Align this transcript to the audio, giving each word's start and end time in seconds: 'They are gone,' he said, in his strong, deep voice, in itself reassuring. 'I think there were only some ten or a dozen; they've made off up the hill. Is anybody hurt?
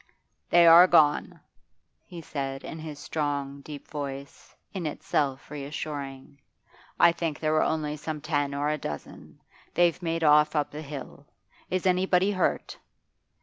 'They 0.49 0.65
are 0.65 0.87
gone,' 0.87 1.39
he 2.03 2.21
said, 2.23 2.63
in 2.63 2.79
his 2.79 2.97
strong, 2.97 3.61
deep 3.61 3.87
voice, 3.87 4.55
in 4.73 4.87
itself 4.87 5.51
reassuring. 5.51 6.39
'I 6.99 7.11
think 7.11 7.39
there 7.39 7.53
were 7.53 7.61
only 7.61 7.95
some 7.95 8.19
ten 8.19 8.55
or 8.55 8.67
a 8.67 8.79
dozen; 8.79 9.39
they've 9.75 10.01
made 10.01 10.23
off 10.23 10.55
up 10.55 10.71
the 10.71 10.81
hill. 10.81 11.27
Is 11.69 11.85
anybody 11.85 12.31
hurt? 12.31 12.79